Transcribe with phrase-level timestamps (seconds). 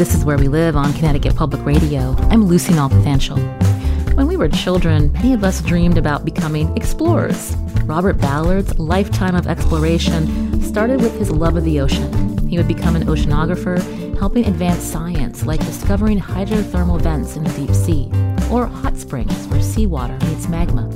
[0.00, 2.16] This is Where We Live on Connecticut Public Radio.
[2.30, 4.14] I'm Lucy Nalpathanchel.
[4.14, 7.54] When we were children, many of us dreamed about becoming explorers.
[7.84, 12.48] Robert Ballard's lifetime of exploration started with his love of the ocean.
[12.48, 13.78] He would become an oceanographer,
[14.18, 18.10] helping advance science like discovering hydrothermal vents in the deep sea,
[18.50, 20.88] or hot springs where seawater meets magma.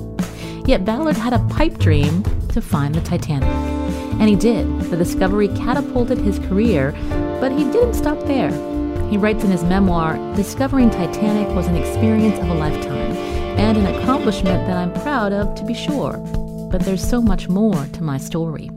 [0.64, 3.50] Yet Ballard had a pipe dream to find the Titanic.
[4.19, 4.80] And he did.
[4.84, 6.92] The discovery catapulted his career,
[7.38, 8.73] but he didn't stop there.
[9.10, 13.12] He writes in his memoir Discovering Titanic was an experience of a lifetime
[13.56, 16.16] and an accomplishment that I'm proud of, to be sure.
[16.70, 18.70] But there's so much more to my story.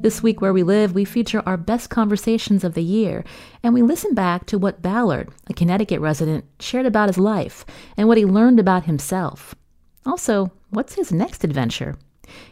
[0.00, 3.22] This week, Where We Live, we feature our best conversations of the year,
[3.62, 8.08] and we listen back to what Ballard, a Connecticut resident, shared about his life and
[8.08, 9.54] what he learned about himself.
[10.06, 11.96] Also, what's his next adventure?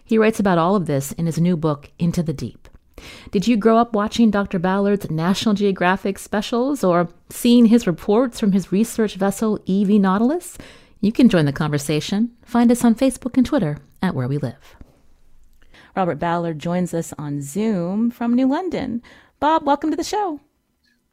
[0.05, 2.69] He writes about all of this in his new book, Into the Deep.
[3.31, 4.59] Did you grow up watching Dr.
[4.59, 10.59] Ballard's National Geographic specials or seeing his reports from his research vessel EV Nautilus?
[11.01, 12.33] You can join the conversation.
[12.43, 14.77] Find us on Facebook and Twitter at Where We Live.
[15.97, 19.03] Robert Ballard joins us on Zoom from New London.
[19.41, 20.41] Bob, welcome to the show.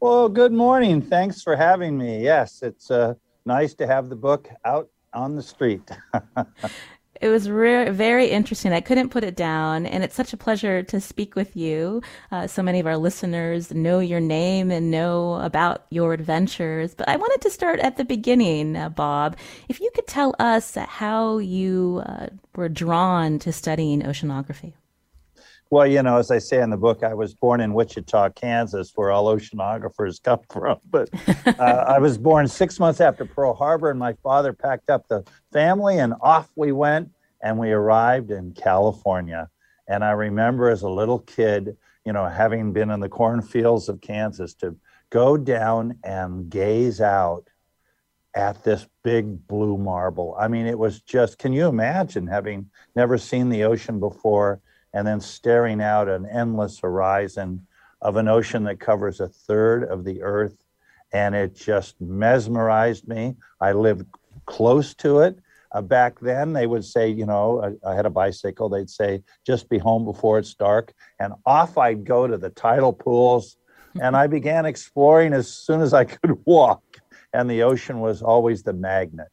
[0.00, 1.00] Well, good morning.
[1.00, 2.22] Thanks for having me.
[2.22, 3.14] Yes, it's uh,
[3.44, 5.82] nice to have the book out on the street.
[7.20, 8.72] It was re- very interesting.
[8.72, 12.02] I couldn't put it down, and it's such a pleasure to speak with you.
[12.30, 16.94] Uh, so many of our listeners know your name and know about your adventures.
[16.94, 19.36] But I wanted to start at the beginning, uh, Bob.
[19.68, 24.72] If you could tell us how you uh, were drawn to studying oceanography.
[25.68, 28.92] Well, you know, as I say in the book, I was born in Wichita, Kansas,
[28.94, 30.78] where all oceanographers come from.
[30.88, 31.10] But
[31.58, 35.24] uh, I was born six months after Pearl Harbor, and my father packed up the
[35.52, 37.10] family, and off we went.
[37.42, 39.50] And we arrived in California.
[39.86, 44.00] And I remember as a little kid, you know, having been in the cornfields of
[44.00, 44.76] Kansas, to
[45.10, 47.48] go down and gaze out
[48.34, 50.36] at this big blue marble.
[50.38, 54.60] I mean, it was just, can you imagine having never seen the ocean before?
[54.96, 57.66] And then staring out an endless horizon
[58.00, 60.56] of an ocean that covers a third of the earth.
[61.12, 63.36] And it just mesmerized me.
[63.60, 64.06] I lived
[64.46, 65.38] close to it.
[65.70, 68.70] Uh, back then, they would say, you know, I, I, had a bicycle.
[68.70, 70.94] They'd say, just be home before it's dark.
[71.20, 73.56] And off I'd go to the tidal pools.
[73.98, 76.82] And I began exploring as soon as I could walk.
[77.32, 79.28] And the ocean was always the magnet.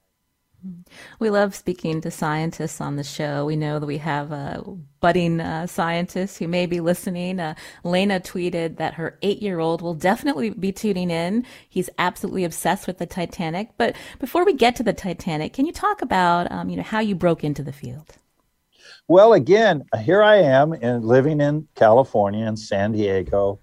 [1.20, 3.46] We love speaking to scientists on the show.
[3.46, 4.64] We know that we have a
[5.00, 7.40] budding uh, scientists who may be listening.
[7.40, 11.46] Uh, Lena tweeted that her eight year old will definitely be tuning in.
[11.70, 13.72] He's absolutely obsessed with the Titanic.
[13.78, 17.00] But before we get to the Titanic, can you talk about um, you know how
[17.00, 18.16] you broke into the field?
[19.08, 23.60] Well, again, here I am in, living in California in San Diego,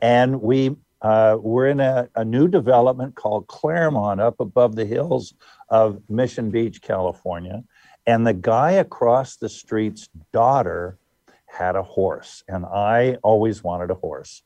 [0.00, 5.34] and we uh, we're in a, a, new development called Clairemont up above the hills
[5.68, 7.62] of Mission Beach, California.
[8.06, 10.98] And the guy across the street's daughter
[11.46, 14.42] had a horse, and I always wanted a horse.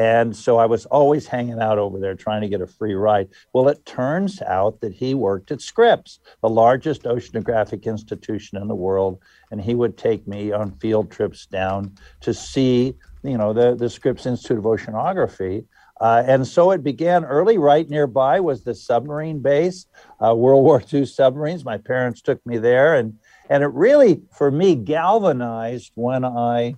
[0.00, 3.28] And so I was always hanging out over there trying to get a free ride.
[3.52, 8.74] Well, it turns out that he worked at Scripps, the largest oceanographic institution in the
[8.74, 9.18] world.
[9.50, 13.90] And he would take me on field trips down to see, you know, the, the
[13.90, 15.66] Scripps Institute of Oceanography.
[16.00, 17.58] Uh, and so it began early.
[17.58, 19.86] Right nearby was the submarine base,
[20.24, 21.64] uh, World War II submarines.
[21.64, 23.18] My parents took me there, and
[23.50, 26.76] and it really, for me, galvanized when I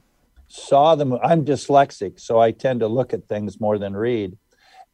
[0.49, 1.17] saw them.
[1.23, 4.37] I'm dyslexic, so I tend to look at things more than read.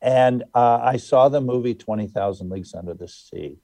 [0.02, 3.56] And uh, I saw the movie Twenty Thousand Leagues Under the Sea,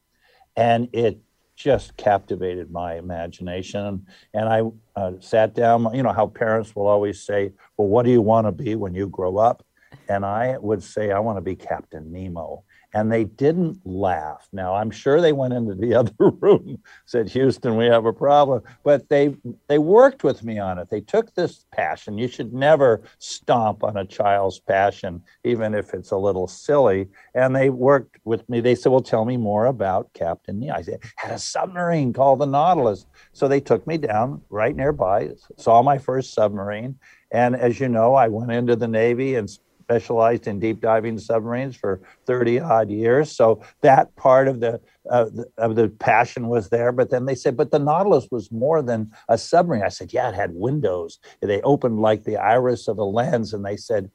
[0.56, 1.20] and it
[1.56, 4.06] just captivated my imagination.
[4.32, 4.62] And I
[4.96, 5.94] uh, sat down.
[5.94, 8.94] You know how parents will always say, "Well, what do you want to be when
[8.94, 9.62] you grow up?"
[10.08, 12.64] And I would say I want to be Captain Nemo.
[12.96, 14.48] and they didn't laugh.
[14.52, 18.62] Now I'm sure they went into the other room, said, "Houston, we have a problem,"
[18.84, 19.34] but they
[19.66, 20.90] they worked with me on it.
[20.90, 22.18] They took this passion.
[22.18, 27.08] You should never stomp on a child's passion, even if it's a little silly.
[27.34, 28.60] And they worked with me.
[28.60, 30.74] They said, "Well, tell me more about Captain Nemo.
[30.78, 35.30] I said, "Had a submarine called the Nautilus." So they took me down right nearby,
[35.56, 36.96] saw my first submarine,
[37.32, 39.50] and as you know, I went into the Navy and
[39.84, 43.30] specialized in deep diving submarines for 30 odd years.
[43.30, 45.26] So that part of the, uh,
[45.58, 46.90] of the passion was there.
[46.90, 49.82] But then they said, but the Nautilus was more than a submarine.
[49.82, 51.18] I said, yeah, it had windows.
[51.40, 53.52] They opened like the iris of a lens.
[53.52, 54.10] And they said,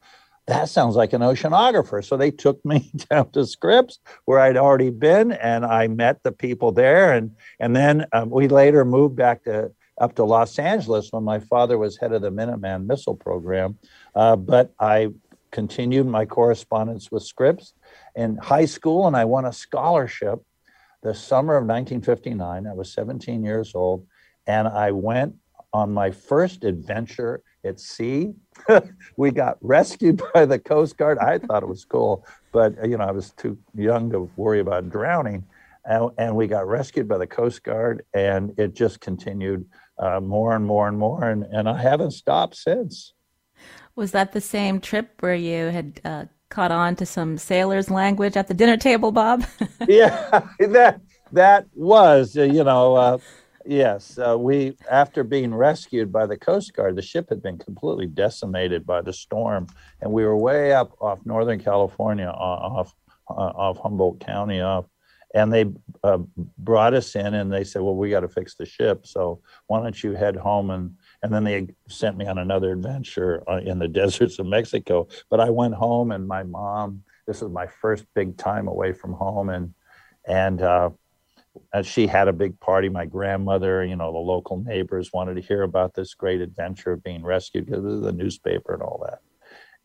[0.47, 2.03] that sounds like an oceanographer.
[2.03, 6.31] So they took me down to Scripps where I'd already been, and I met the
[6.31, 7.13] people there.
[7.13, 11.39] And and then um, we later moved back to up to Los Angeles when my
[11.39, 13.77] father was head of the Minuteman missile program.
[14.15, 15.09] Uh, but I
[15.51, 17.73] continued my correspondence with Scripps
[18.15, 20.39] in high school, and I won a scholarship
[21.01, 22.67] the summer of 1959.
[22.67, 24.05] I was 17 years old,
[24.47, 25.35] and I went
[25.71, 28.33] on my first adventure at sea.
[29.17, 31.17] we got rescued by the Coast Guard.
[31.19, 34.89] I thought it was cool, but you know I was too young to worry about
[34.89, 35.45] drowning.
[35.85, 39.65] And, and we got rescued by the Coast Guard, and it just continued
[39.97, 43.13] uh, more and more and more, and, and I haven't stopped since.
[43.99, 48.37] Was that the same trip where you had uh, caught on to some sailor's language
[48.37, 49.43] at the dinner table, Bob?
[49.89, 51.01] yeah, that
[51.33, 53.17] that was, uh, you know, uh,
[53.65, 54.17] yes.
[54.17, 58.85] Uh, we after being rescued by the Coast Guard, the ship had been completely decimated
[58.85, 59.67] by the storm,
[59.99, 62.95] and we were way up off Northern California, off
[63.29, 64.85] uh, off Humboldt County, off
[65.35, 65.65] and they
[66.03, 66.19] uh,
[66.57, 69.81] brought us in and they said well we got to fix the ship so why
[69.81, 73.79] don't you head home and and then they sent me on another adventure uh, in
[73.79, 75.07] the deserts of Mexico.
[75.29, 77.03] But I went home, and my mom.
[77.27, 79.73] This was my first big time away from home, and
[80.27, 80.89] and uh,
[81.83, 82.89] she had a big party.
[82.89, 87.03] My grandmother, you know, the local neighbors wanted to hear about this great adventure of
[87.03, 89.19] being rescued because of the newspaper and all that.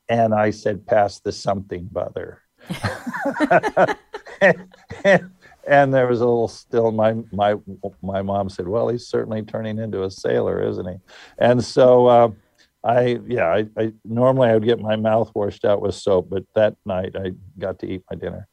[0.08, 2.40] And I said, "Pass the something, brother."
[4.40, 4.68] and,
[5.04, 5.30] and,
[5.66, 7.54] and there was a little still my my
[8.02, 10.96] my mom said well he's certainly turning into a sailor isn't he?
[11.38, 12.28] And so uh,
[12.84, 16.44] i yeah I, I normally i would get my mouth washed out with soap but
[16.54, 18.46] that night i got to eat my dinner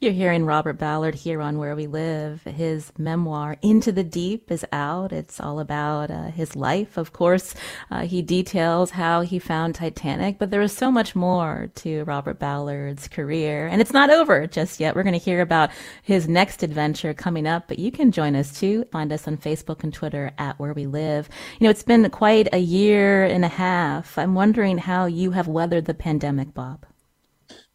[0.00, 2.42] You're hearing Robert Ballard here on Where We Live.
[2.42, 5.12] His memoir, Into the Deep, is out.
[5.12, 6.96] It's all about uh, his life.
[6.96, 7.54] Of course,
[7.88, 12.40] uh, he details how he found Titanic, but there is so much more to Robert
[12.40, 13.68] Ballard's career.
[13.68, 14.96] And it's not over just yet.
[14.96, 15.70] We're going to hear about
[16.02, 18.84] his next adventure coming up, but you can join us too.
[18.90, 21.28] Find us on Facebook and Twitter at Where We Live.
[21.60, 24.18] You know, it's been quite a year and a half.
[24.18, 26.86] I'm wondering how you have weathered the pandemic, Bob.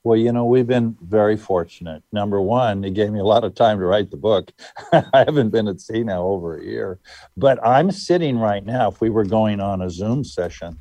[0.07, 2.01] Well, you know, we've been very fortunate.
[2.13, 4.53] Number one, it gave me a lot of time to write the book.
[4.93, 6.97] I haven't been at sea now over a year,
[7.35, 8.87] but I'm sitting right now.
[8.87, 10.79] If we were going on a Zoom session,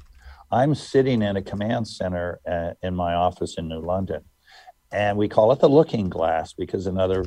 [0.52, 4.22] I'm sitting in a command center uh, in my office in New London.
[4.92, 7.24] And we call it the looking glass because another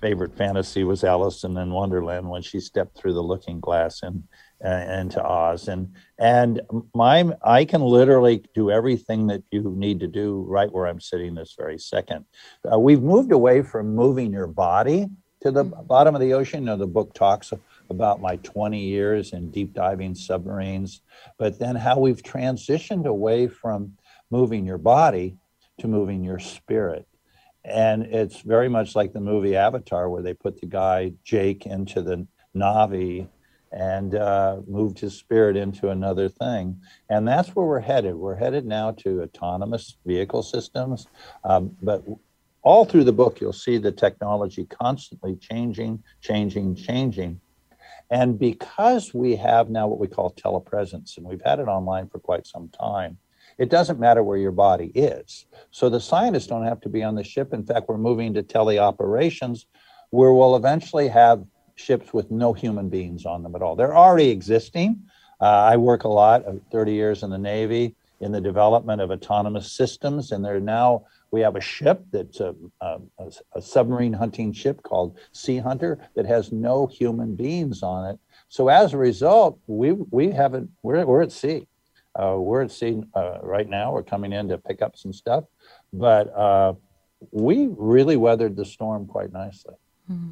[0.00, 4.22] favorite fantasy was Alice in Wonderland when she stepped through the looking glass and
[4.64, 5.68] and to Oz.
[5.68, 6.60] And and
[6.94, 11.34] my I can literally do everything that you need to do right where I'm sitting
[11.34, 12.24] this very second.
[12.70, 15.08] Uh, we've moved away from moving your body
[15.42, 15.86] to the mm-hmm.
[15.86, 16.60] bottom of the ocean.
[16.60, 17.52] You know, the book talks
[17.90, 21.02] about my 20 years in deep diving submarines,
[21.38, 23.92] but then how we've transitioned away from
[24.30, 25.36] moving your body
[25.78, 27.06] to moving your spirit.
[27.64, 32.02] And it's very much like the movie Avatar, where they put the guy Jake into
[32.02, 33.28] the Na'vi
[33.74, 36.80] and uh, moved his spirit into another thing.
[37.10, 38.14] And that's where we're headed.
[38.14, 41.08] We're headed now to autonomous vehicle systems.
[41.42, 42.04] Um, but
[42.62, 47.40] all through the book, you'll see the technology constantly changing, changing, changing.
[48.10, 52.20] And because we have now what we call telepresence, and we've had it online for
[52.20, 53.18] quite some time,
[53.58, 55.46] it doesn't matter where your body is.
[55.72, 57.52] So the scientists don't have to be on the ship.
[57.52, 59.64] In fact, we're moving to teleoperations
[60.10, 61.44] where we'll eventually have
[61.76, 63.76] ships with no human beings on them at all.
[63.76, 65.02] They're already existing.
[65.40, 69.10] Uh, I work a lot, uh, 30 years in the Navy, in the development of
[69.10, 73.00] autonomous systems, and they're now we have a ship that's a, a,
[73.56, 78.20] a, submarine hunting ship called Sea Hunter that has no human beings on it.
[78.48, 81.66] So as a result, we we haven't we're we're at sea.
[82.14, 83.92] Uh, we're at sea uh, right now.
[83.92, 85.42] We're coming in to pick up some stuff,
[85.92, 86.74] but uh,
[87.32, 89.74] we really weathered the storm quite nicely.
[90.08, 90.30] Mm-hmm.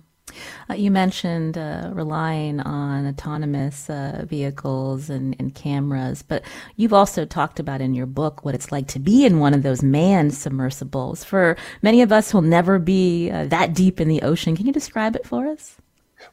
[0.70, 6.42] Uh, you mentioned uh, relying on autonomous uh, vehicles and, and, cameras, but
[6.76, 9.62] you've also talked about in your book what it's like to be in one of
[9.62, 11.24] those manned submersibles.
[11.24, 14.72] For many of us who'll never be uh, that deep in the ocean, can you
[14.72, 15.76] describe it for us?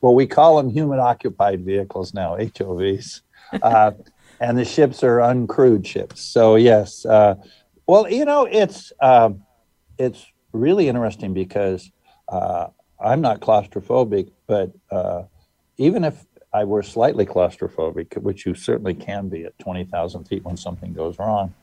[0.01, 3.21] Well, we call them human occupied vehicles now, HOVs.
[3.61, 3.91] Uh,
[4.39, 6.21] and the ships are uncrewed ships.
[6.21, 7.05] So, yes.
[7.05, 7.35] Uh,
[7.87, 9.43] well, you know, it's, um,
[9.97, 11.91] it's really interesting because
[12.99, 15.23] I'm not claustrophobic, but uh,
[15.77, 20.57] even if I were slightly claustrophobic, which you certainly can be at 20,000 feet when
[20.57, 21.53] something goes wrong,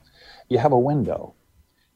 [0.48, 1.34] you have a window.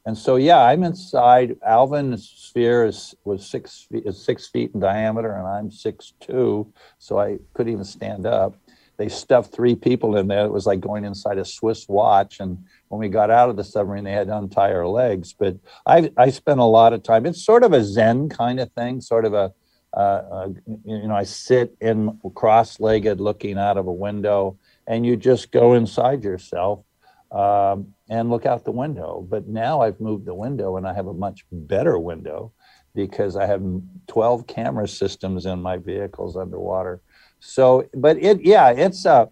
[0.07, 1.57] And so, yeah, I'm inside.
[1.65, 6.73] Alvin's sphere is, was six feet, is six feet in diameter, and I'm six two,
[6.99, 8.57] so I couldn't even stand up.
[9.01, 10.45] They stuffed three people in there.
[10.45, 13.65] It was like going inside a Swiss watch, and when we got out of the
[13.65, 15.33] submarine, they had to untie our legs.
[15.33, 17.25] But I, I spent a lot of time.
[17.25, 19.55] It's sort of a Zen kind of thing, sort of a,
[19.95, 20.49] uh,
[20.85, 25.73] you know, I sit in cross-legged, looking out of a window, and you just go
[25.73, 26.85] inside yourself
[27.33, 29.27] um, and look out the window.
[29.27, 32.53] But now I've moved the window, and I have a much better window
[32.95, 33.63] because I have
[34.09, 37.01] 12 camera systems in my vehicles underwater.
[37.41, 39.27] So, but it, yeah, it's uh,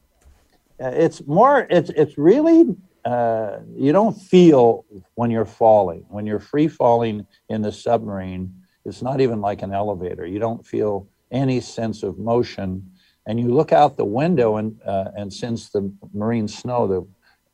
[0.79, 2.75] it's more, it's it's really
[3.05, 4.85] uh, you don't feel
[5.15, 6.05] when you're falling.
[6.09, 8.53] When you're free falling in the submarine,
[8.85, 10.27] it's not even like an elevator.
[10.27, 12.91] You don't feel any sense of motion.
[13.27, 17.07] And you look out the window, and uh, and since the marine snow, the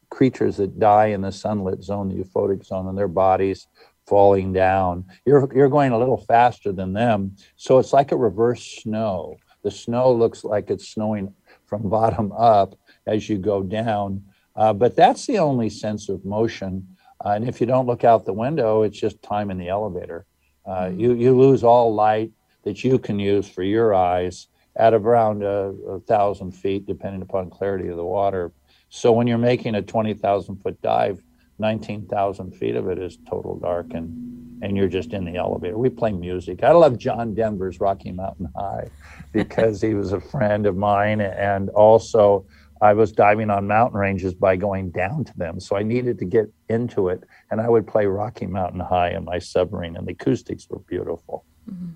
[0.09, 3.67] creatures that die in the sunlit zone, the euphotic zone, and their bodies
[4.07, 7.37] falling down, you're you're going a little faster than them.
[7.57, 9.37] So it's like a reverse snow.
[9.65, 11.35] The snow looks like it's snowing
[11.67, 14.23] from bottom up as you go down
[14.57, 16.97] uh, but that's the only sense of motion.
[17.25, 20.27] Uh, and if you don't look out the window, it's just time in the elevator.
[20.67, 21.01] Uh, mm-hmm.
[21.01, 22.31] you, you lose all light
[22.63, 27.51] that you can use for your eyes at around a, a, thousand feet, depending upon
[27.51, 28.53] clarity of the water.
[28.89, 31.23] So when you're making a 20,000 foot dive,
[31.59, 35.77] 19,000 feet of it is total dark and, and you're just in the elevator.
[35.77, 36.65] We play music.
[36.65, 38.89] I love John Denver's Rocky Mountain High
[39.33, 42.47] because he was a friend of mine and also
[42.81, 45.61] I was diving on mountain ranges by going down to them.
[45.61, 47.23] So I needed to get into it.
[47.51, 51.45] And I would play Rocky Mountain High in my submarine, and the acoustics were beautiful.
[51.71, 51.93] Mm-hmm.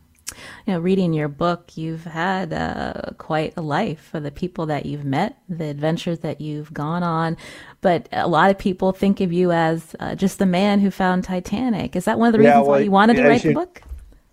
[0.66, 4.87] You know, reading your book, you've had uh, quite a life for the people that
[4.87, 7.37] you've met, the adventures that you've gone on.
[7.80, 11.25] But a lot of people think of you as uh, just the man who found
[11.25, 11.97] Titanic.
[11.97, 13.54] Is that one of the reasons yeah, well, why you wanted to write you, the
[13.54, 13.83] book?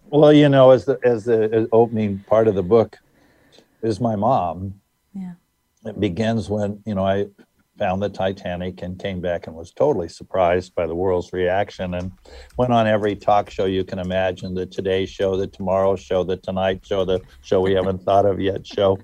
[0.09, 2.97] Well, you know, as the as the opening part of the book
[3.81, 4.81] is my mom.
[5.13, 5.33] Yeah
[5.85, 7.27] it begins when you know I
[7.77, 12.11] found the Titanic and came back and was totally surprised by the world's reaction and
[12.57, 16.37] went on every talk show you can imagine the Today Show, the Tomorrow Show, the
[16.37, 18.97] Tonight Show, the show we haven't thought of yet show,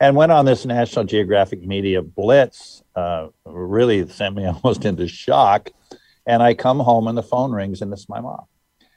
[0.00, 2.82] and went on this National Geographic Media Blitz.
[2.94, 5.70] Uh, really sent me almost into shock.
[6.26, 8.46] And I come home and the phone rings and it's my mom.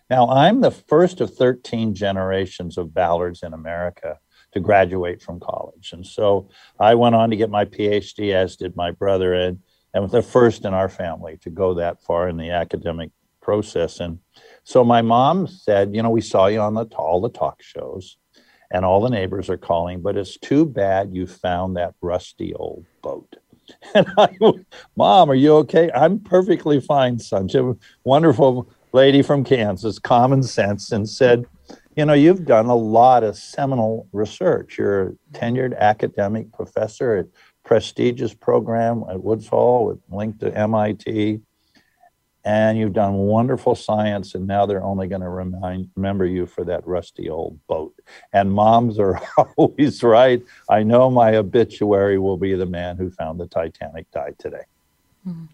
[0.09, 4.17] Now, I'm the first of 13 generations of Ballards in America
[4.53, 5.91] to graduate from college.
[5.93, 9.59] And so I went on to get my PhD, as did my brother, and,
[9.93, 13.99] and was the first in our family to go that far in the academic process.
[13.99, 14.19] And
[14.63, 18.17] so my mom said, You know, we saw you on the, all the talk shows,
[18.71, 22.85] and all the neighbors are calling, but it's too bad you found that rusty old
[23.01, 23.35] boat.
[23.93, 24.29] And I,
[24.95, 25.91] Mom, are you okay?
[25.93, 27.47] I'm perfectly fine, son.
[27.47, 27.61] She
[28.03, 31.45] wonderful lady from Kansas, common sense, and said,
[31.95, 34.77] you know, you've done a lot of seminal research.
[34.77, 37.27] You're a tenured academic professor at
[37.63, 41.41] prestigious program at Woods Hole with linked to MIT.
[42.45, 46.63] And you've done wonderful science, and now they're only going to remind, remember you for
[46.63, 47.93] that rusty old boat.
[48.31, 49.21] And moms are
[49.57, 50.41] always right.
[50.69, 54.63] I know my obituary will be the man who found the Titanic died today.
[55.27, 55.45] Mm-hmm.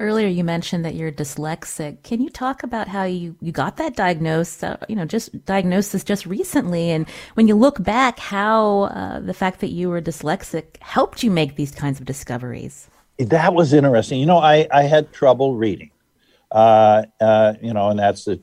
[0.00, 2.02] Earlier, you mentioned that you're dyslexic.
[2.02, 4.62] Can you talk about how you, you got that diagnosis?
[4.62, 9.34] Uh, you know, just diagnosis just recently, and when you look back, how uh, the
[9.34, 12.88] fact that you were dyslexic helped you make these kinds of discoveries?
[13.18, 14.20] That was interesting.
[14.20, 15.90] You know, I I had trouble reading,
[16.50, 18.40] uh, uh you know, and that's the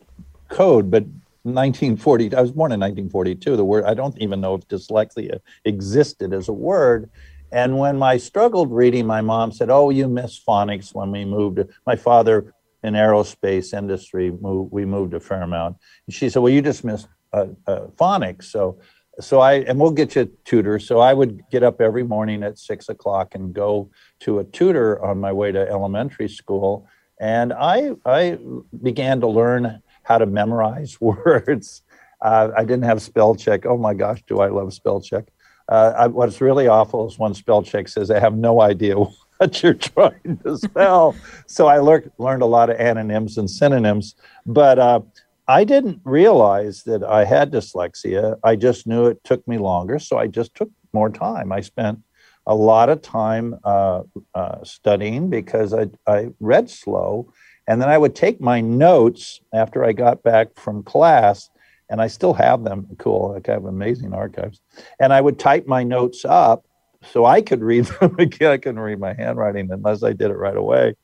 [0.50, 0.90] code.
[0.90, 1.04] But
[1.44, 3.58] 1940, I was born in 1942.
[3.58, 7.10] The word I don't even know if dyslexia existed as a word
[7.52, 11.60] and when I struggled reading, my mom said, "Oh, you miss phonics when we moved."
[11.86, 12.54] My father
[12.84, 15.78] in aerospace industry, we moved a fair amount.
[16.08, 18.80] And she said, "Well, you just missed uh, uh, phonics." So,
[19.20, 20.80] so I and we'll get you a tutor.
[20.80, 23.90] So I would get up every morning at six o'clock and go
[24.22, 26.88] to a tutor on my way to elementary school,
[27.20, 28.38] and I I
[28.82, 31.84] began to learn how to memorize words
[32.22, 33.66] Uh, I didn't have spell check.
[33.66, 35.26] Oh my gosh, do I love spell check?
[35.70, 38.96] Uh, I, what's really awful is when spell check says I have no idea
[39.38, 41.16] what you're trying to spell.
[41.48, 44.16] so I learned learned a lot of antonyms and synonyms,
[44.46, 45.02] but uh,
[45.48, 48.38] I didn't realize that I had dyslexia.
[48.44, 51.52] I just knew it took me longer, so I just took more time.
[51.52, 52.00] I spent
[52.48, 54.04] a lot of time uh,
[54.34, 57.32] uh, studying because I, I read slow.
[57.68, 61.50] And then I would take my notes after I got back from class,
[61.92, 62.88] and I still have them.
[62.98, 63.38] Cool.
[63.46, 64.62] I have amazing archives.
[65.00, 66.66] And I would type my notes up
[67.04, 68.52] so I could read them again.
[68.52, 70.96] I couldn't read my handwriting unless I did it right away.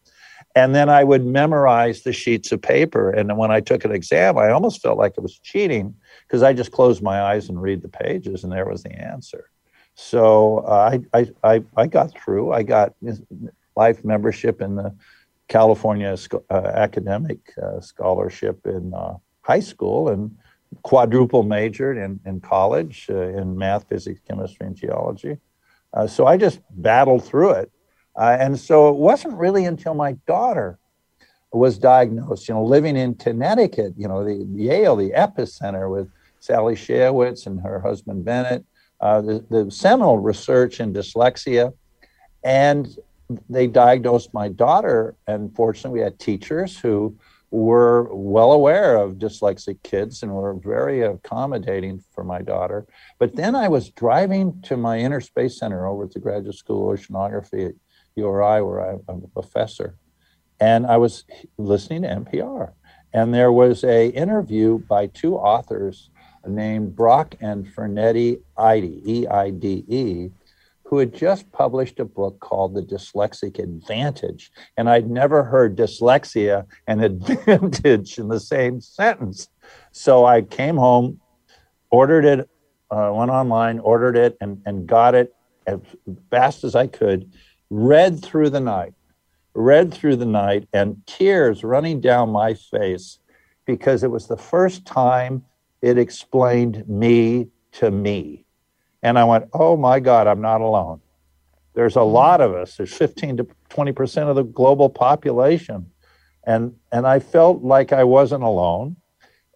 [0.55, 3.11] And then I would memorize the sheets of paper.
[3.11, 5.93] And when I took an exam, I almost felt like it was cheating
[6.25, 9.51] because I just closed my eyes and read the pages, and there was the answer.
[9.95, 12.53] So uh, I, I, I, got through.
[12.53, 12.93] I got
[13.75, 14.95] life membership in the
[15.47, 16.15] California
[16.49, 20.35] uh, Academic uh, Scholarship in uh, high school and
[20.83, 25.37] quadruple majored in, in college uh, in math, physics, chemistry, and geology.
[25.93, 27.71] Uh, so I just battled through it.
[28.17, 30.79] and so it wasn't really until my daughter
[31.53, 36.09] was diagnosed, you know, living in Connecticut, you know, the Yale, the epicenter with
[36.39, 38.65] Sally Shaywitz and her husband Bennett
[38.99, 41.73] uh, the, the seminal research in dyslexia.
[42.43, 42.87] And
[43.49, 45.15] they diagnosed my daughter.
[45.27, 47.15] And fortunately, we had teachers who
[47.49, 52.85] were well aware of dyslexic kids and were very accommodating for my daughter.
[53.19, 56.91] But then I was driving to my inner space center over at the Graduate School
[56.91, 57.75] of Oceanography at
[58.15, 59.95] URI, where I, I'm a professor,
[60.59, 61.23] and I was
[61.57, 62.73] listening to NPR.
[63.13, 66.09] And there was a interview by two authors
[66.45, 70.29] named Brock and Fernette Eide, E I D E,
[70.87, 74.51] who had just published a book called The Dyslexic Advantage.
[74.77, 79.49] And I'd never heard dyslexia and advantage in the same sentence.
[79.91, 81.19] So I came home,
[81.91, 82.49] ordered it,
[82.89, 85.79] uh, went online, ordered it, and, and got it as
[86.31, 87.33] fast as I could,
[87.69, 88.93] read through the night,
[89.53, 93.19] read through the night, and tears running down my face
[93.65, 95.43] because it was the first time
[95.81, 98.45] it explained me to me.
[99.03, 101.01] And I went, oh my God, I'm not alone.
[101.73, 102.77] There's a lot of us.
[102.77, 105.91] There's 15 to 20% of the global population.
[106.43, 108.95] And, and I felt like I wasn't alone.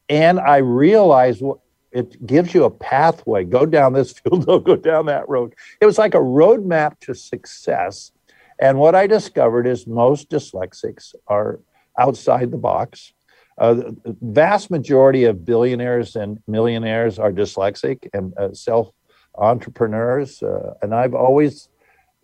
[0.10, 1.60] And I realized what,
[1.92, 3.44] it gives you a pathway.
[3.44, 5.54] Go down this field, don't go down that road.
[5.80, 8.12] It was like a roadmap to success.
[8.60, 11.60] And what I discovered is most dyslexics are
[11.98, 13.14] outside the box.
[13.58, 18.92] Uh, the vast majority of billionaires and millionaires are dyslexic and uh, self
[19.36, 20.42] entrepreneurs.
[20.42, 21.70] Uh, and I've always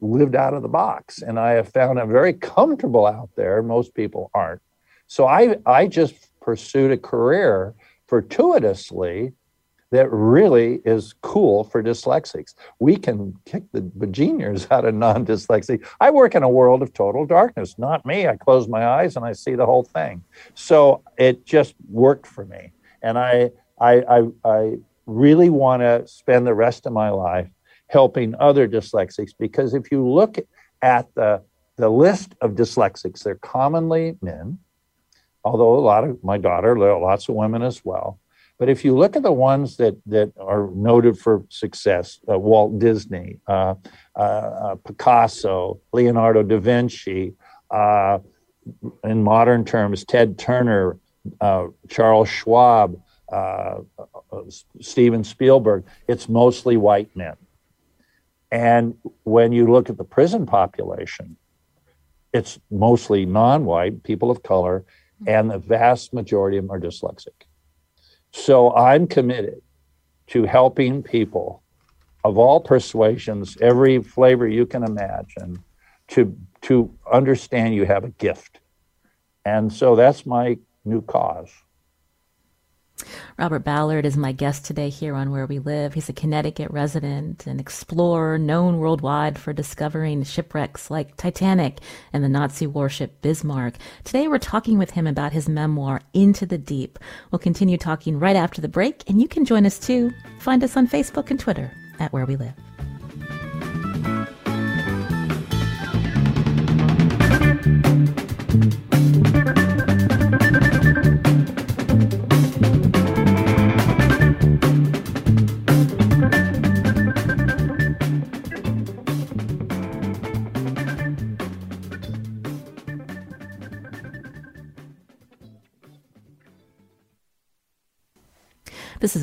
[0.01, 1.21] lived out of the box.
[1.21, 3.63] And I have found I'm very comfortable out there.
[3.63, 4.61] Most people aren't.
[5.07, 7.73] So I, I just pursued a career
[8.07, 9.33] fortuitously
[9.91, 12.53] that really is cool for dyslexics.
[12.79, 15.85] We can kick the bejeniors out of non dyslexic.
[16.01, 18.27] I work in a world of total darkness, not me.
[18.27, 20.23] I close my eyes and I see the whole thing.
[20.55, 22.71] So it just worked for me.
[23.01, 27.49] And I, I, I, I really want to spend the rest of my life
[27.87, 30.37] helping other dyslexics because if you look
[30.81, 31.41] at the,
[31.77, 34.59] the list of dyslexics, they're commonly men,
[35.43, 38.19] although a lot of my daughter, lots of women as well.
[38.59, 42.79] But if you look at the ones that that are noted for success, uh, Walt
[42.79, 43.75] Disney, uh,
[44.15, 47.33] uh, uh Picasso, Leonardo da Vinci,
[47.69, 48.17] uh,
[49.03, 50.97] in modern terms, Ted Turner,
[51.39, 52.99] uh, Charles Schwab,
[54.81, 57.35] Steven Spielberg, it's mostly white men.
[58.51, 61.37] And when you look at the prison population,
[62.33, 64.85] it's mostly non-white, people of color,
[65.25, 67.45] and the vast majority of them are dyslexic.
[68.31, 69.61] So I'm committed
[70.27, 71.63] to helping people
[72.23, 75.63] of all persuasions, every flavor you can imagine,
[76.09, 78.59] to to understand you have a gift.
[79.45, 81.49] And so that's my new cause.
[83.37, 85.93] Robert Ballard is my guest today here on Where We Live.
[85.93, 91.79] He's a Connecticut resident, and explorer known worldwide for discovering shipwrecks like Titanic
[92.13, 93.75] and the Nazi warship Bismarck.
[94.03, 96.97] Today we're talking with him about his memoir, Into the Deep.
[97.31, 100.11] We'll continue talking right after the break, and you can join us too.
[100.39, 102.53] Find us on Facebook and Twitter at Where We Live.
[108.57, 108.86] Mm-hmm.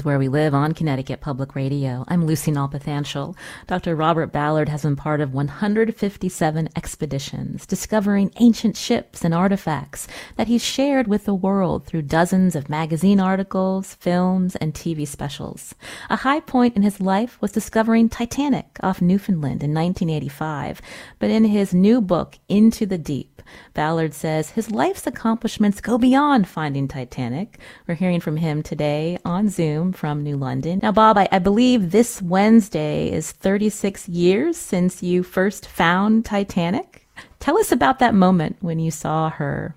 [0.05, 2.05] Where We Live on Connecticut Public Radio.
[2.09, 3.35] I'm Lucy Nalpathanchel.
[3.67, 3.97] Dr.
[3.97, 10.63] Robert Ballard has been part of 157 expeditions, discovering ancient ships and artifacts that he's
[10.63, 15.75] shared with the world through dozens of magazine articles, films, and TV specials.
[16.11, 20.83] A high point in his life was discovering Titanic off Newfoundland in 1985.
[21.19, 23.35] But in his new book, Into the Deep,
[23.73, 27.59] Ballard says his life's accomplishments go beyond finding Titanic.
[27.87, 30.81] We're hearing from him today on Zoom from New London.
[30.83, 37.07] Now, Bob, I, I believe this Wednesday is 36 years since you first found Titanic.
[37.41, 39.77] Tell us about that moment when you saw her.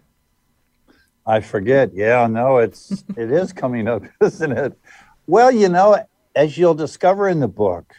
[1.25, 1.93] I forget.
[1.93, 4.79] Yeah, no, it's it is coming up, isn't it?
[5.27, 6.03] Well, you know,
[6.35, 7.93] as you'll discover in the book,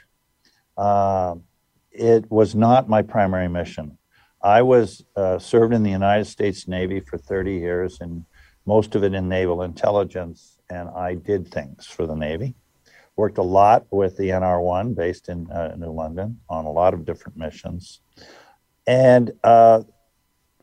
[0.77, 1.35] uh,
[1.93, 3.99] it was not my primary mission.
[4.41, 8.25] I was uh, served in the United States Navy for 30 years, and
[8.65, 10.58] most of it in naval intelligence.
[10.71, 12.55] And I did things for the Navy.
[13.17, 17.05] Worked a lot with the NR1 based in uh, New London on a lot of
[17.05, 18.01] different missions.
[18.87, 19.83] And uh,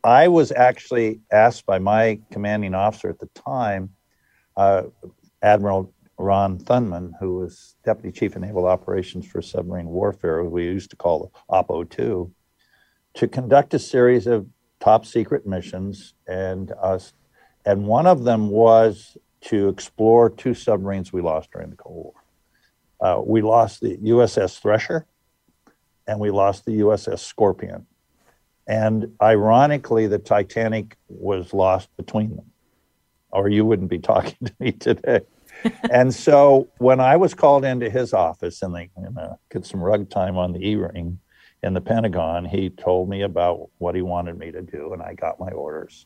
[0.04, 3.90] I was actually asked by my commanding officer at the time,
[4.56, 4.84] uh,
[5.42, 10.92] Admiral Ron Thunman, who was Deputy Chief of Naval Operations for Submarine Warfare, we used
[10.92, 12.32] to call OPO 2
[13.16, 14.48] to conduct a series of
[14.80, 17.14] top secret missions, and us,
[17.66, 22.14] and one of them was to explore two submarines we lost during the Cold War.
[23.00, 25.06] Uh, we lost the USS Thresher,
[26.08, 27.86] and we lost the USS Scorpion.
[28.68, 32.52] And ironically, the Titanic was lost between them,
[33.32, 35.22] or you wouldn't be talking to me today.
[35.92, 39.82] and so when I was called into his office and they you know, get some
[39.82, 41.20] rug time on the E ring,
[41.66, 45.16] in the Pentagon, he told me about what he wanted me to do, and I
[45.16, 46.06] got my orders.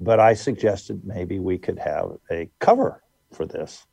[0.00, 3.86] But I suggested maybe we could have a cover for this.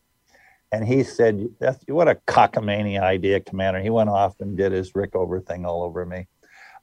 [0.72, 1.48] And he said,
[1.88, 3.80] What a cockamamie idea, Commander.
[3.80, 6.28] He went off and did his Rickover thing all over me.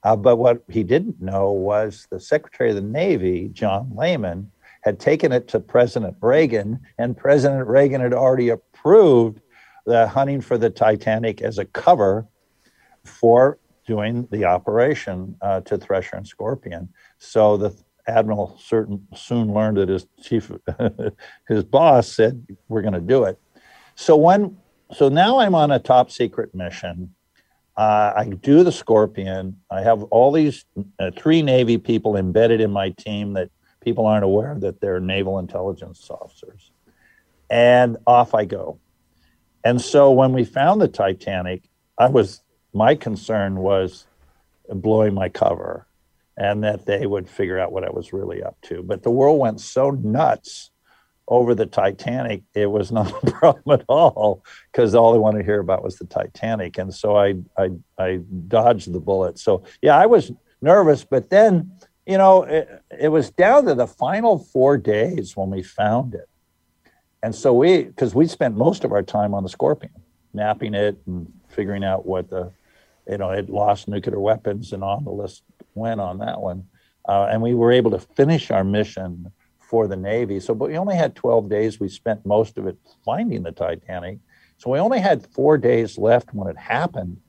[0.03, 4.49] Uh, but what he didn't know was the Secretary of the Navy, John Lehman,
[4.81, 9.41] had taken it to President Reagan, and President Reagan had already approved
[9.85, 12.27] the hunting for the Titanic as a cover
[13.03, 16.89] for doing the operation uh, to Thresher and Scorpion.
[17.17, 17.75] So the
[18.07, 20.51] admiral certain soon learned that his chief,
[21.47, 23.39] his boss said, "We're going to do it."
[23.95, 24.57] So when,
[24.93, 27.13] so now I'm on a top secret mission.
[27.77, 29.59] Uh, I do the Scorpion.
[29.69, 30.65] I have all these
[30.99, 33.49] uh, three Navy people embedded in my team that
[33.81, 36.71] people aren't aware that they're naval intelligence officers,
[37.49, 38.79] and off I go.
[39.63, 41.63] And so when we found the Titanic,
[41.97, 42.41] I was
[42.73, 44.05] my concern was
[44.69, 45.85] blowing my cover
[46.41, 48.81] and that they would figure out what I was really up to.
[48.81, 50.71] But the world went so nuts
[51.27, 55.45] over the Titanic, it was not a problem at all because all they wanted to
[55.45, 56.79] hear about was the Titanic.
[56.79, 59.37] And so I, I, I dodged the bullet.
[59.37, 60.31] So, yeah, I was
[60.63, 61.73] nervous, but then,
[62.07, 62.67] you know, it,
[62.99, 66.27] it was down to the final four days when we found it.
[67.21, 69.93] And so we, because we spent most of our time on the Scorpion,
[70.33, 72.51] mapping it and figuring out what the
[73.09, 75.43] you know, it lost nuclear weapons and on the list
[75.75, 76.65] went on that one.
[77.07, 80.39] Uh, and we were able to finish our mission for the Navy.
[80.39, 81.79] So, but we only had 12 days.
[81.79, 84.19] We spent most of it finding the Titanic.
[84.57, 87.19] So we only had four days left when it happened.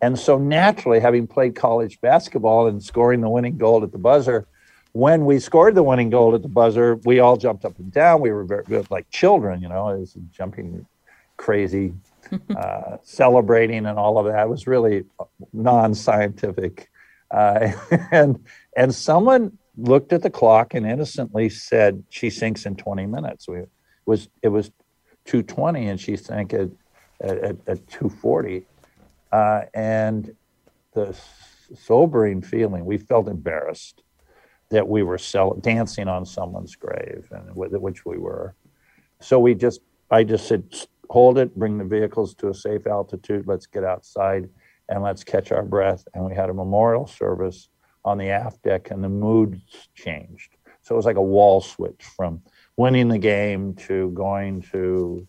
[0.00, 4.48] And so naturally, having played college basketball and scoring the winning goal at the buzzer,
[4.90, 8.20] when we scored the winning goal at the buzzer, we all jumped up and down.
[8.20, 10.84] We were very, like children, you know, as jumping
[11.36, 11.94] crazy
[12.56, 15.04] uh, celebrating and all of that was really
[15.52, 16.90] non-scientific.
[17.30, 17.72] Uh,
[18.10, 18.44] and
[18.76, 23.48] and someone looked at the clock and innocently said she sinks in 20 minutes.
[23.48, 23.68] We, it
[24.04, 24.70] was it was
[25.24, 26.68] 220 and she sank at
[27.20, 28.64] at, at 240,
[29.30, 30.34] uh, and
[30.92, 31.16] the
[31.74, 34.02] sobering feeling we felt embarrassed
[34.70, 38.54] that we were sell- dancing on someone's grave, and which we were.
[39.20, 40.64] So we just I just said
[41.12, 44.48] hold it, bring the vehicles to a safe altitude, let's get outside
[44.88, 46.02] and let's catch our breath.
[46.14, 47.68] And we had a memorial service
[48.02, 49.60] on the aft deck, and the mood
[49.94, 50.56] changed.
[50.80, 52.40] So it was like a wall switch from
[52.78, 55.28] winning the game to going to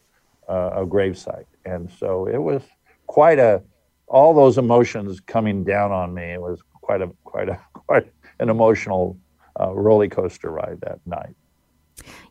[0.49, 1.51] uh, a gravesite.
[1.65, 2.63] And so it was
[3.05, 3.61] quite a,
[4.07, 6.31] all those emotions coming down on me.
[6.31, 9.17] It was quite a, quite a, quite an emotional
[9.59, 11.35] uh, roller coaster ride that night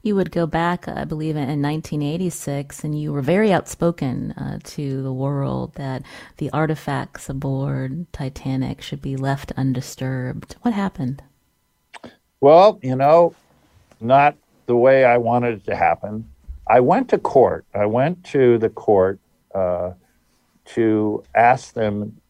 [0.03, 5.03] you would go back, I believe, in 1986, and you were very outspoken uh, to
[5.03, 6.03] the world that
[6.39, 10.57] the artifacts aboard Titanic should be left undisturbed.
[10.63, 11.23] What happened?
[12.41, 13.35] Well, you know,
[14.01, 16.29] not the way I wanted it to happen.
[16.67, 17.65] I went to court.
[17.75, 19.21] I went to the court
[19.55, 19.93] uh,
[20.75, 22.21] to ask them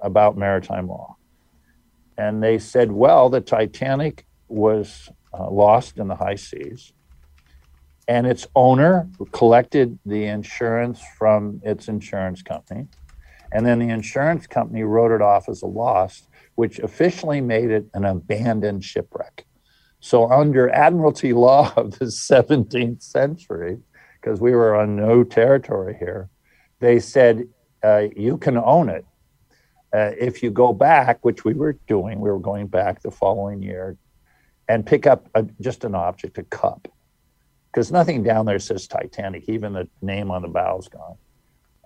[0.00, 1.16] about maritime law.
[2.16, 6.92] And they said, well, the Titanic was uh, lost in the high seas,
[8.06, 12.86] and its owner collected the insurance from its insurance company.
[13.52, 17.86] And then the insurance company wrote it off as a loss, which officially made it
[17.94, 19.46] an abandoned shipwreck.
[20.00, 23.78] So, under Admiralty law of the 17th century,
[24.20, 26.28] because we were on no territory here,
[26.80, 27.48] they said
[27.82, 29.04] uh, you can own it.
[29.92, 33.62] Uh, if you go back, which we were doing, we were going back the following
[33.62, 33.96] year
[34.68, 36.88] and pick up a, just an object, a cup,
[37.70, 41.16] because nothing down there says Titanic, even the name on the bow is gone.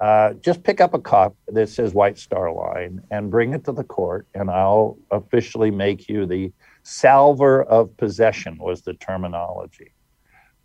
[0.00, 3.72] Uh, just pick up a cup that says White Star Line and bring it to
[3.72, 9.92] the court, and I'll officially make you the salvor of possession was the terminology.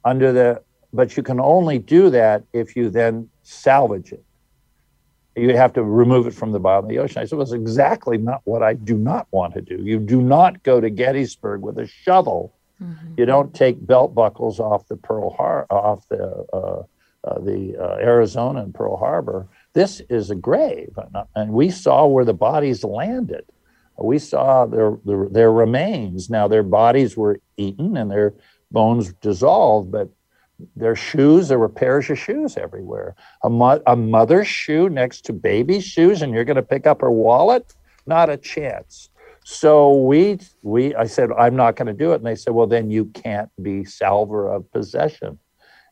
[0.03, 4.23] Under the, but you can only do that if you then salvage it.
[5.37, 7.21] You have to remove it from the bottom of the ocean.
[7.21, 9.77] I said, well, it's exactly not what I do not want to do.
[9.83, 12.53] You do not go to Gettysburg with a shovel.
[12.81, 13.13] Mm-hmm.
[13.17, 16.83] You don't take belt buckles off the Pearl Har- off the uh,
[17.23, 19.47] uh, the uh, Arizona and Pearl Harbor.
[19.73, 20.97] This is a grave,
[21.35, 23.45] and we saw where the bodies landed
[23.97, 26.29] we saw their, their, their remains.
[26.29, 28.33] Now their bodies were eaten and their
[28.71, 30.09] bones dissolved, but
[30.75, 33.15] their shoes, there were pairs of shoes everywhere.
[33.43, 37.01] A, mo- a mother's shoe next to baby's shoes, and you're going to pick up
[37.01, 37.73] her wallet?
[38.05, 39.09] Not a chance.
[39.43, 42.15] So we, we, I said, I'm not going to do it.
[42.15, 45.39] And they said, well, then you can't be salvor of possession.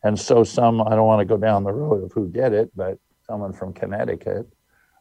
[0.02, 2.70] And so some, I don't want to go down the road of who did it,
[2.76, 4.46] but someone from Connecticut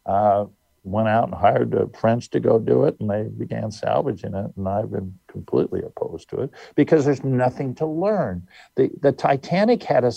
[0.06, 0.46] uh,
[0.86, 4.52] went out and hired the French to go do it, and they began salvaging it.
[4.56, 8.48] And I've been completely opposed to it because there's nothing to learn.
[8.76, 10.12] The the Titanic had a,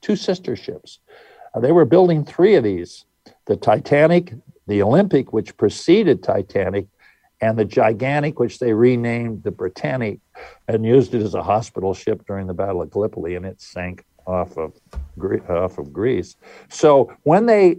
[0.00, 1.00] two sister ships.
[1.54, 3.04] Uh, they were building three of these:
[3.46, 4.32] the Titanic,
[4.66, 6.86] the Olympic, which preceded Titanic,
[7.40, 10.20] and the Gigantic, which they renamed the Britannic,
[10.68, 14.04] and used it as a hospital ship during the Battle of Gallipoli, and it sank
[14.26, 14.72] off of
[15.50, 16.36] off of Greece.
[16.68, 17.78] So when they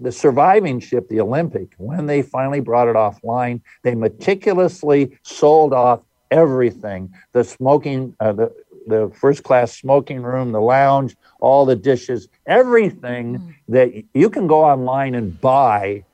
[0.00, 6.02] the surviving ship, the Olympic, when they finally brought it offline, they meticulously sold off
[6.30, 8.54] everything the smoking, uh, the,
[8.86, 13.54] the first class smoking room, the lounge, all the dishes, everything mm.
[13.68, 16.04] that you can go online and buy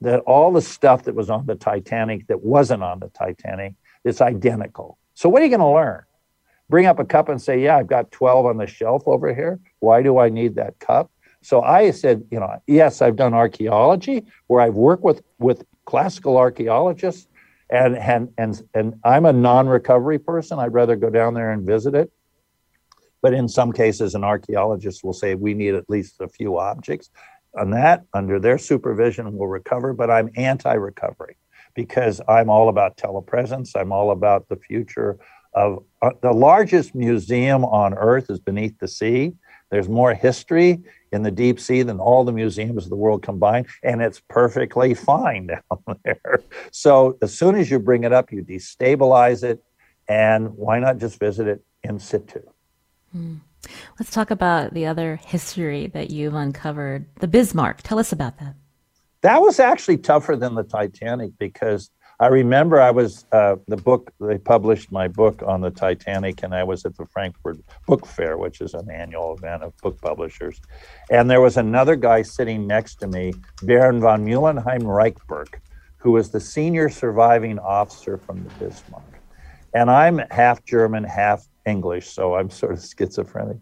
[0.00, 3.74] that all the stuff that was on the Titanic that wasn't on the Titanic,
[4.04, 4.98] it's identical.
[5.14, 6.02] So, what are you going to learn?
[6.68, 9.60] Bring up a cup and say, Yeah, I've got 12 on the shelf over here.
[9.80, 11.10] Why do I need that cup?
[11.44, 16.38] So I said, you know, yes, I've done archaeology where I've worked with with classical
[16.38, 17.28] archaeologists,
[17.68, 20.58] and and and and I'm a non-recovery person.
[20.58, 22.10] I'd rather go down there and visit it.
[23.20, 27.10] But in some cases, an archaeologist will say we need at least a few objects.
[27.58, 29.92] On that, under their supervision, we'll recover.
[29.92, 31.36] But I'm anti-recovery
[31.74, 33.76] because I'm all about telepresence.
[33.76, 35.18] I'm all about the future
[35.52, 39.34] of uh, the largest museum on earth is beneath the sea.
[39.70, 40.82] There's more history
[41.14, 44.92] in the deep sea than all the museums of the world combined, and it's perfectly
[44.94, 46.42] fine down there.
[46.70, 49.62] So as soon as you bring it up, you destabilize it,
[50.08, 52.42] and why not just visit it in situ?
[53.12, 53.36] Hmm.
[53.98, 57.80] Let's talk about the other history that you've uncovered, the Bismarck.
[57.82, 58.54] Tell us about that.
[59.22, 64.12] That was actually tougher than the Titanic because I remember I was uh, the book
[64.20, 68.38] they published my book on the Titanic, and I was at the Frankfurt Book Fair,
[68.38, 70.60] which is an annual event of book publishers.
[71.10, 75.54] And there was another guy sitting next to me, Baron von Müllenheim Rechberg,
[75.96, 79.02] who was the senior surviving officer from the Bismarck.
[79.74, 83.56] And I'm half German, half English, so I'm sort of schizophrenic.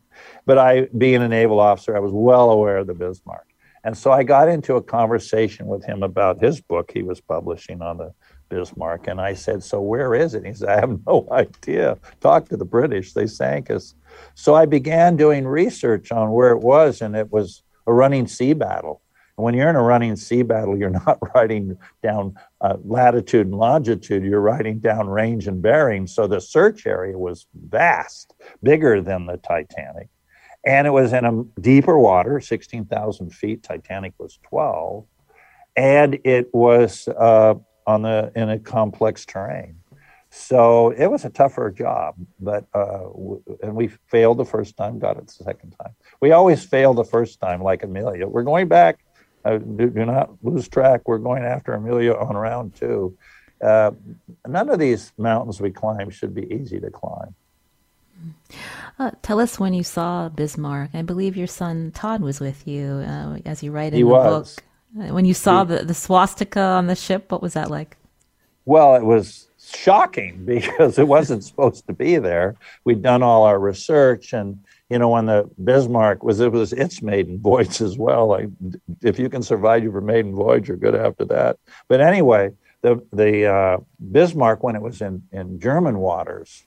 [0.45, 3.47] But I, being a naval officer, I was well aware of the Bismarck.
[3.85, 7.83] And so I got into a conversation with him about his book he was publishing
[7.83, 8.12] on the
[8.53, 9.09] Bismarck.
[9.09, 10.45] And I said, So where is it?
[10.45, 11.99] he said, I have no idea.
[12.21, 13.15] Talk to the British.
[13.15, 13.95] They sank us.
[14.35, 18.53] So I began doing research on where it was, and it was a running sea
[18.53, 19.01] battle.
[19.38, 23.57] And when you're in a running sea battle, you're not writing down uh, latitude and
[23.57, 26.07] longitude, you're writing down range and bearing.
[26.07, 30.09] So the search area was vast, bigger than the Titanic.
[30.65, 33.62] And it was in a deeper water, 16,000 feet.
[33.62, 35.05] Titanic was 12.
[35.75, 37.55] And it was uh,
[37.87, 39.77] on the in a complex terrain.
[40.31, 44.99] So it was a tougher job, but uh, w- and we failed the first time,
[44.99, 45.92] got it the second time.
[46.23, 48.27] We always fail the first time, like Amelia.
[48.27, 49.05] We're going back.
[49.45, 51.03] Uh, do, do, not lose track.
[51.07, 53.16] We're going after Amelia on round two.
[53.62, 53.90] Uh,
[54.47, 57.35] none of these mountains we climb should be easy to climb.
[58.99, 60.90] Uh, tell us when you saw Bismarck.
[60.95, 64.09] I believe your son Todd was with you uh, as you write in he the
[64.09, 64.55] was.
[64.55, 64.64] book.
[64.95, 67.97] When you saw the, the swastika on the ship, what was that like?
[68.65, 72.57] Well, it was shocking because it wasn't supposed to be there.
[72.85, 77.01] We'd done all our research, and you know, when the Bismarck was it was its
[77.01, 78.27] maiden voyage as well.
[78.27, 78.49] Like,
[79.03, 81.59] if you can survive your maiden voyage, you're good after that.
[81.89, 82.51] But anyway,
[82.83, 83.79] the the uh,
[84.11, 86.65] Bismarck, when it was in in German waters,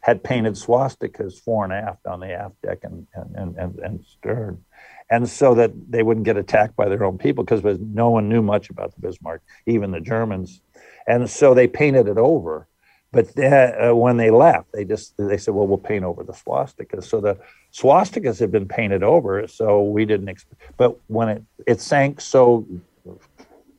[0.00, 4.64] had painted swastikas fore and aft on the aft deck and and and, and stern.
[5.10, 8.42] And so that they wouldn't get attacked by their own people because no one knew
[8.42, 10.60] much about the Bismarck, even the Germans
[11.08, 12.68] and so they painted it over.
[13.10, 16.34] But then, uh, when they left, they just they said, "Well, we'll paint over the
[16.34, 17.38] swastikas." So the
[17.72, 20.26] swastikas had been painted over, so we didn't.
[20.26, 20.44] Exp-
[20.76, 22.66] but when it it sank so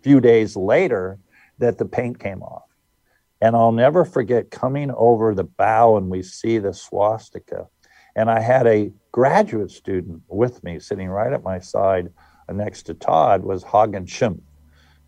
[0.02, 1.20] few days later
[1.60, 2.64] that the paint came off,
[3.40, 7.68] and I'll never forget coming over the bow and we see the swastika,
[8.16, 12.12] and I had a graduate student with me sitting right at my side
[12.52, 14.42] next to Todd was Hagen Schimpf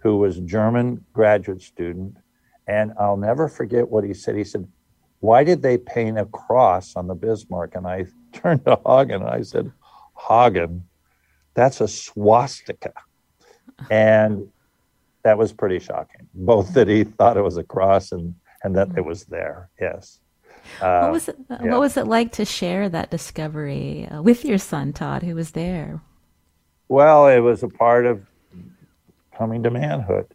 [0.02, 2.18] who was a German graduate student.
[2.68, 4.36] And I'll never forget what he said.
[4.36, 4.68] He said,
[5.20, 7.76] Why did they paint a cross on the Bismarck?
[7.76, 9.72] And I turned to Hagen and I said,
[10.18, 10.88] Hagen,
[11.54, 12.94] that's a swastika.
[13.90, 14.48] And
[15.24, 18.34] that was pretty shocking, both that he thought it was a cross and,
[18.64, 19.08] and that it mm-hmm.
[19.08, 19.70] was there.
[19.80, 20.20] Yes.
[20.80, 21.38] Uh, what was it?
[21.50, 21.72] Yeah.
[21.72, 25.52] What was it like to share that discovery uh, with your son Todd, who was
[25.52, 26.02] there?
[26.88, 28.26] Well, it was a part of
[29.38, 30.28] coming to manhood.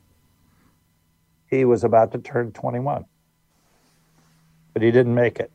[1.49, 3.05] He was about to turn 21,
[4.72, 5.51] but he didn't make it.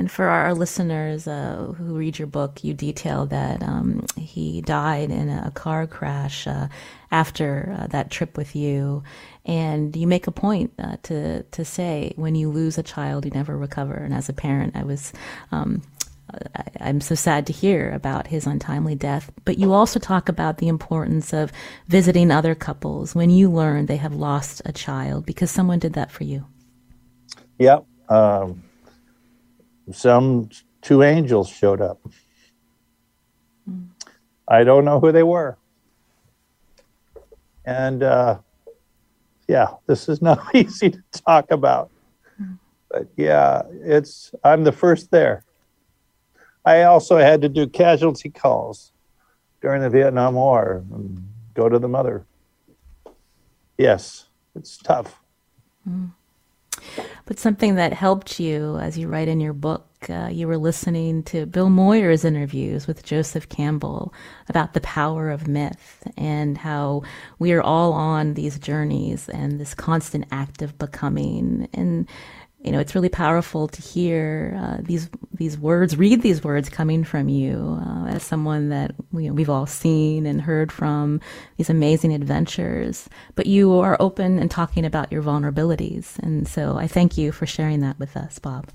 [0.00, 5.10] And for our listeners uh, who read your book, you detail that um, he died
[5.10, 6.68] in a car crash uh,
[7.10, 9.02] after uh, that trip with you.
[9.44, 13.30] And you make a point uh, to to say when you lose a child, you
[13.32, 13.92] never recover.
[13.92, 15.12] And as a parent, I was
[15.52, 15.82] um,
[16.54, 19.30] I, am so sad to hear about his untimely death.
[19.44, 21.52] But you also talk about the importance of
[21.88, 26.10] visiting other couples when you learn they have lost a child because someone did that
[26.10, 26.46] for you.
[27.58, 27.84] Yep.
[28.08, 28.62] Um,
[29.92, 30.50] some
[30.82, 32.00] two angels showed up.
[33.68, 33.88] Mm.
[34.48, 35.56] I don't know who they were.
[37.64, 38.38] And uh,
[39.48, 41.90] yeah, this is not easy to talk about.
[42.40, 42.58] Mm.
[42.90, 45.44] But yeah, it's I'm the first there.
[46.64, 48.92] I also had to do casualty calls
[49.62, 52.26] during the Vietnam War and go to the mother.
[53.78, 55.20] Yes, it's tough.
[55.88, 56.12] Mm.
[57.26, 61.22] But something that helped you, as you write in your book, uh, you were listening
[61.24, 64.14] to Bill Moyers' interviews with Joseph Campbell
[64.48, 67.02] about the power of myth and how
[67.38, 71.68] we are all on these journeys and this constant act of becoming.
[71.74, 72.08] And
[72.62, 77.04] you know, it's really powerful to hear uh, these these words, read these words coming
[77.04, 81.20] from you uh, as someone that you know, we've all seen and heard from
[81.56, 83.08] these amazing adventures.
[83.34, 87.46] But you are open and talking about your vulnerabilities, and so I thank you for
[87.46, 88.68] sharing that with us, Bob.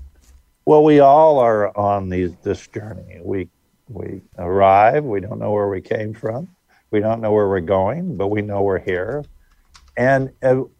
[0.64, 3.20] Well, we all are on these this journey.
[3.22, 3.48] We
[3.88, 5.04] we arrive.
[5.04, 6.48] We don't know where we came from.
[6.90, 9.24] We don't know where we're going, but we know we're here
[9.96, 10.30] and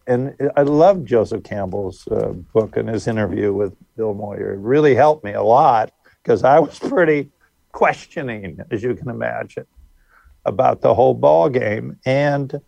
[0.05, 4.53] and I love Joseph Campbell's uh, book and his interview with Bill Moyer.
[4.53, 7.31] It really helped me a lot because I was pretty
[7.71, 9.65] questioning, as you can imagine,
[10.45, 11.97] about the whole ball game.
[12.05, 12.59] And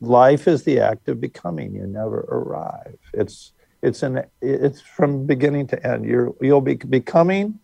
[0.00, 1.74] life is the act of becoming.
[1.74, 2.98] You never arrive.
[3.14, 6.04] It's it's an it's from beginning to end.
[6.04, 7.60] You're you'll be becoming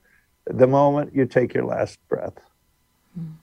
[0.47, 2.35] the moment you take your last breath.
[3.19, 3.35] Mm.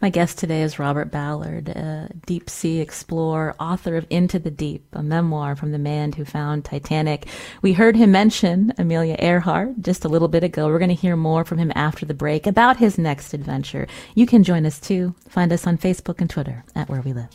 [0.00, 4.84] My guest today is Robert Ballard, a deep sea explorer, author of Into the Deep,
[4.92, 7.26] a memoir from the man who found Titanic.
[7.62, 10.66] We heard him mention Amelia Earhart just a little bit ago.
[10.66, 13.86] We're going to hear more from him after the break about his next adventure.
[14.14, 15.14] You can join us too.
[15.28, 17.30] Find us on Facebook and Twitter at Where We Live.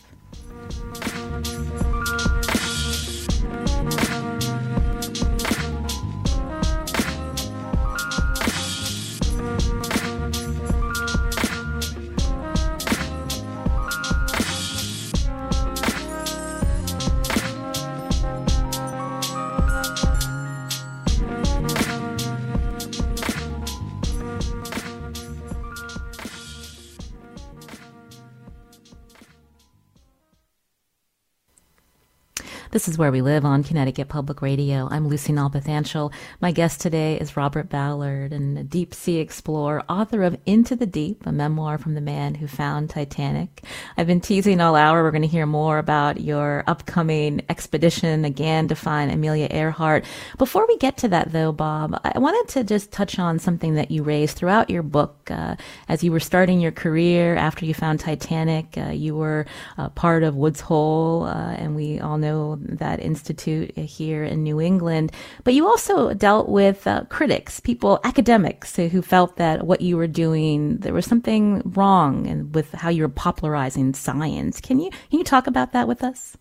[32.72, 34.88] This is Where We Live on Connecticut Public Radio.
[34.92, 36.14] I'm Lucy Nalpathanchel.
[36.40, 40.86] My guest today is Robert Ballard, and a deep sea explorer, author of Into the
[40.86, 43.64] Deep, a memoir from the man who found Titanic.
[43.98, 45.02] I've been teasing all hour.
[45.02, 50.06] We're going to hear more about your upcoming expedition again to find Amelia Earhart.
[50.38, 53.90] Before we get to that, though, Bob, I wanted to just touch on something that
[53.90, 55.32] you raised throughout your book.
[55.32, 55.56] Uh,
[55.88, 59.48] as you were starting your career after you found Titanic, uh, you were
[59.80, 64.60] uh, part of Woods Hole, uh, and we all know that institute here in New
[64.60, 65.12] England.
[65.44, 70.08] But you also dealt with uh, critics, people, academics who felt that what you were
[70.08, 74.60] doing, there was something wrong and with how you were popularizing science.
[74.62, 76.38] Can you can you talk about that with us?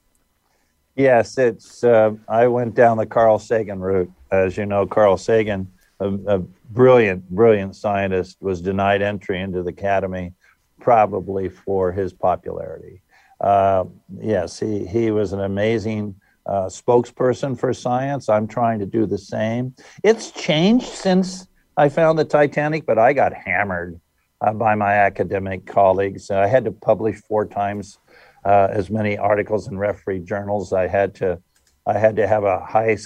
[0.99, 1.85] Yes, it's.
[1.85, 4.11] Uh, I went down the Carl Sagan route.
[4.33, 6.39] As you know, Carl Sagan, a, a
[6.71, 10.33] brilliant, brilliant scientist, was denied entry into the academy,
[10.81, 13.01] probably for his popularity.
[13.41, 13.85] Uh,
[14.21, 16.15] yes, he, he was an amazing
[16.47, 18.29] uh, spokesperson for science.
[18.29, 19.75] I'm trying to do the same.
[20.03, 24.01] It's changed since I found the Titanic, but I got hammered
[24.41, 26.31] uh, by my academic colleagues.
[26.31, 27.99] I had to publish four times
[28.45, 30.73] uh, as many articles in referee journals.
[30.73, 31.41] I had to
[31.87, 32.97] I had to have a high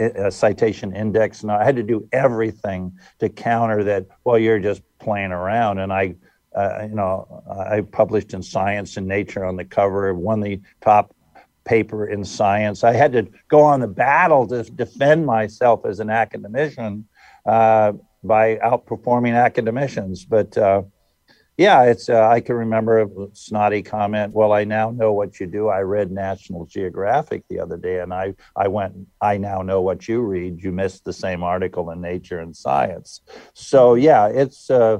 [0.00, 4.06] a citation index, and I had to do everything to counter that.
[4.24, 6.16] Well, you're just playing around, and I
[6.56, 11.14] you know, I published in Science and Nature on the cover, won the top
[11.66, 12.84] paper in science.
[12.84, 17.06] I had to go on the battle to defend myself as an academician
[17.44, 17.92] uh,
[18.24, 20.24] by outperforming academicians.
[20.24, 20.82] But uh,
[21.58, 24.32] yeah, it's uh, I can remember a snotty comment.
[24.34, 25.68] Well, I now know what you do.
[25.68, 28.94] I read National Geographic the other day, and I I went.
[29.20, 30.62] I now know what you read.
[30.62, 33.22] You missed the same article in Nature and Science.
[33.54, 34.98] So yeah, it's uh,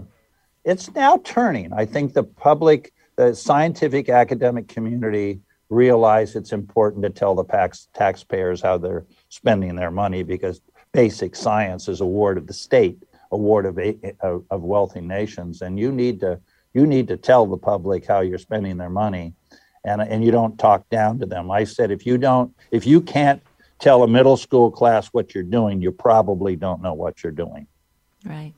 [0.67, 1.73] it's now turning.
[1.73, 5.41] I think the public, the scientific academic community
[5.71, 10.61] realize it's important to tell the tax, taxpayers how they're spending their money because
[10.93, 12.99] basic science is a ward of the state,
[13.31, 13.79] a ward of,
[14.51, 16.39] of, wealthy nations, and you need to
[16.75, 19.33] you need to tell the public how you're spending their money,
[19.85, 21.51] and and you don't talk down to them.
[21.51, 23.43] I said if you don't if you can't
[23.79, 27.67] tell a middle school class what you're doing, you probably don't know what you're doing.
[28.25, 28.53] Right.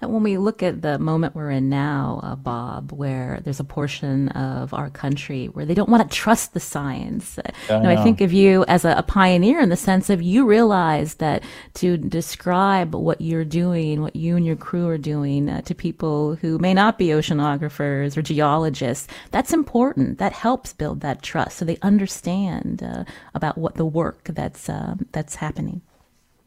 [0.00, 3.64] And when we look at the moment we're in now, uh, Bob, where there's a
[3.64, 7.38] portion of our country where they don't want to trust the science,
[7.68, 10.22] I, you know, I think of you as a, a, pioneer in the sense of
[10.22, 11.42] you realize that
[11.74, 16.36] to describe what you're doing, what you and your crew are doing uh, to people
[16.36, 20.18] who may not be oceanographers or geologists, that's important.
[20.18, 24.94] That helps build that trust so they understand uh, about what the work that's uh,
[25.10, 25.80] that's happening.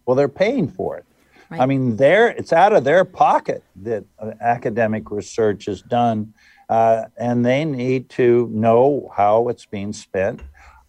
[0.06, 1.06] Well, they're paying for it.
[1.52, 1.60] Right.
[1.60, 6.34] I mean, there it's out of their pocket that uh, academic research is done,
[6.70, 10.41] uh, and they need to know how it's being spent.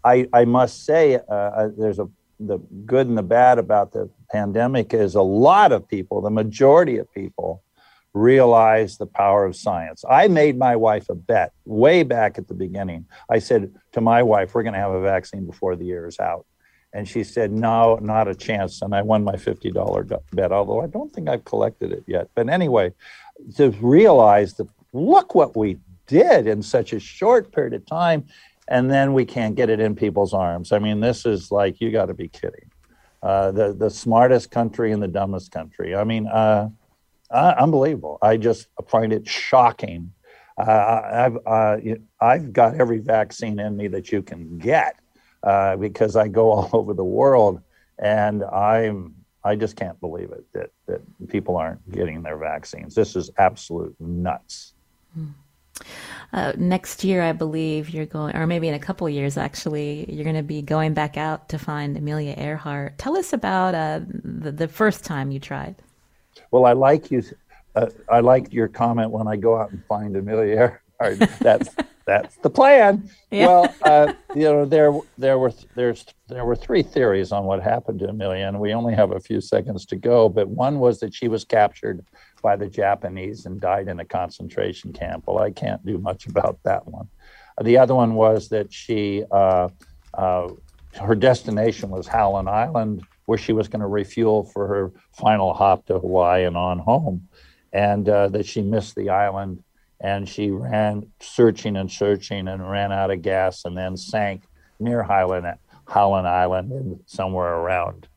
[0.04, 2.08] I, I must say, uh, uh, there's a
[2.38, 6.98] the good and the bad about the pandemic is a lot of people, the majority
[6.98, 7.62] of people,
[8.14, 10.04] realize the power of science.
[10.08, 13.06] I made my wife a bet way back at the beginning.
[13.30, 16.20] I said to my wife, "We're going to have a vaccine before the year is
[16.20, 16.46] out."
[16.94, 18.82] And she said, No, not a chance.
[18.82, 22.28] And I won my $50 bet, although I don't think I've collected it yet.
[22.34, 22.92] But anyway,
[23.56, 28.26] to realize that look what we did in such a short period of time,
[28.68, 30.72] and then we can't get it in people's arms.
[30.72, 32.70] I mean, this is like, you got to be kidding.
[33.22, 35.94] Uh, the, the smartest country and the dumbest country.
[35.94, 36.68] I mean, uh,
[37.30, 38.18] uh, unbelievable.
[38.20, 40.12] I just find it shocking.
[40.58, 41.76] Uh, I've, uh,
[42.20, 44.96] I've got every vaccine in me that you can get
[45.42, 47.60] uh, because I go all over the world,
[47.98, 49.14] and I'm
[49.44, 52.94] I just can't believe it that that people aren't getting their vaccines.
[52.94, 54.74] This is absolute nuts.
[55.14, 55.28] Hmm.
[56.32, 60.24] Uh, next year, I believe you're going, or maybe in a couple years, actually, you're
[60.24, 62.96] going to be going back out to find Amelia Earhart.
[62.98, 65.74] Tell us about uh, the, the first time you tried.
[66.50, 67.22] Well, I like you.
[67.74, 71.18] Uh, I like your comment when I go out and find Amelia Earhart.
[71.40, 71.74] That's
[72.06, 73.10] that's the plan.
[73.32, 73.46] Yeah.
[73.46, 78.00] Well, uh, you know, there there were there's there were three theories on what happened
[78.00, 80.28] to Amelia, and we only have a few seconds to go.
[80.28, 82.04] But one was that she was captured
[82.42, 85.24] by the Japanese and died in a concentration camp.
[85.26, 87.08] Well, I can't do much about that one.
[87.62, 89.70] The other one was that she uh,
[90.12, 90.48] uh,
[91.00, 95.86] her destination was Howland Island, where she was going to refuel for her final hop
[95.86, 97.28] to Hawaii and on home,
[97.72, 99.62] and uh, that she missed the island
[100.02, 104.42] and she ran searching and searching and ran out of gas and then sank
[104.80, 105.46] near Highland,
[105.86, 108.08] Howland Island somewhere around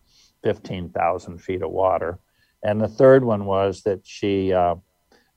[0.44, 2.18] 15,000 feet of water.
[2.64, 4.76] And the third one was that she uh,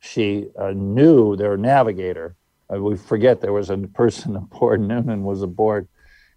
[0.01, 2.35] she uh, knew their navigator.
[2.73, 4.81] Uh, we forget there was a person aboard.
[4.81, 5.87] Noonan was aboard,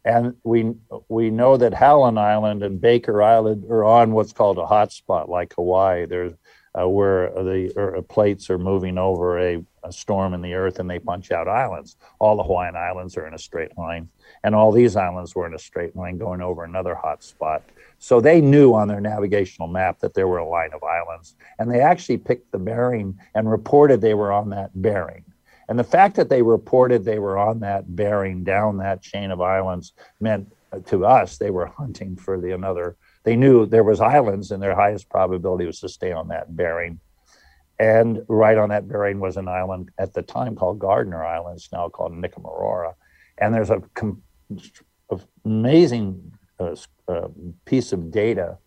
[0.03, 0.73] And we
[1.07, 5.29] we know that Howland Island and Baker Island are on what's called a hot spot,
[5.29, 6.05] like Hawaii.
[6.05, 6.33] There's
[6.79, 10.89] uh, where the uh, plates are moving over a, a, storm in the earth and
[10.89, 11.97] they punch out islands.
[12.19, 14.07] All the Hawaiian islands are in a straight line,
[14.43, 17.63] and all these islands were in a straight line going over another hot spot.
[17.99, 21.69] So they knew on their navigational map that there were a line of islands, and
[21.69, 25.25] they actually picked the bearing and reported they were on that bearing.
[25.67, 29.39] And the fact that they reported they were on that bearing down that chain of
[29.39, 32.97] islands meant uh, to us they were hunting for the another.
[33.23, 36.99] They knew there was islands, and their highest probability was to stay on that bearing.
[37.79, 41.57] And right on that bearing was an island at the time called Gardner Island.
[41.57, 42.93] It's now called Nikumaroro.
[43.37, 43.81] And there's a
[45.45, 46.75] amazing uh,
[47.07, 47.27] uh,
[47.65, 48.57] piece of data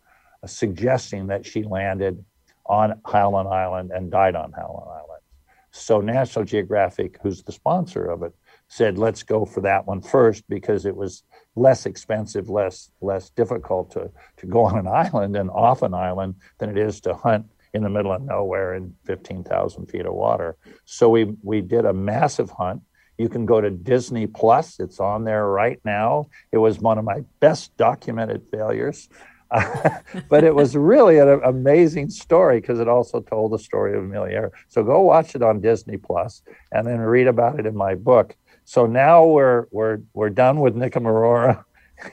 [0.43, 2.25] uh, suggesting that she landed
[2.67, 5.23] on Howland Island and died on Howland Island.
[5.71, 8.33] So National Geographic, who's the sponsor of it,
[8.69, 11.23] said let's go for that one first because it was
[11.57, 16.35] less expensive, less less difficult to to go on an island and off an island
[16.59, 20.57] than it is to hunt in the middle of nowhere in 15,000 feet of water.
[20.85, 22.83] So we we did a massive hunt.
[23.19, 26.27] You can go to Disney Plus; it's on there right now.
[26.53, 29.09] It was one of my best documented failures.
[30.29, 34.51] but it was really an amazing story because it also told the story of Amelia.
[34.69, 36.43] So go watch it on Disney Plus
[36.73, 38.35] and then read about it in my book.
[38.65, 41.65] So now we're we're we're done with Nikumaroro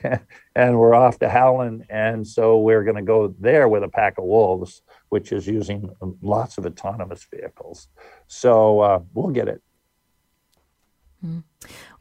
[0.55, 1.85] and we're off to Howland.
[1.89, 5.89] And so we're going to go there with a pack of wolves, which is using
[6.21, 7.87] lots of autonomous vehicles.
[8.27, 9.61] So uh, we'll get it.
[11.25, 11.43] Mm.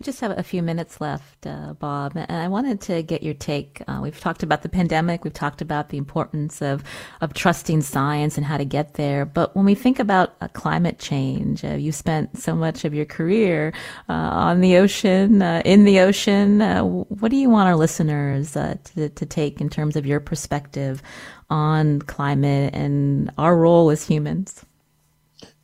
[0.00, 3.34] We just have a few minutes left, uh, Bob, and I wanted to get your
[3.34, 3.82] take.
[3.86, 6.82] Uh, we've talked about the pandemic, we've talked about the importance of,
[7.20, 9.26] of trusting science and how to get there.
[9.26, 13.04] But when we think about uh, climate change, uh, you spent so much of your
[13.04, 13.74] career
[14.08, 16.60] uh, on the ocean, uh, in the ocean.
[17.08, 18.78] what do you want our listeners to,
[19.10, 21.02] to take in terms of your perspective
[21.50, 24.64] on climate and our role as humans?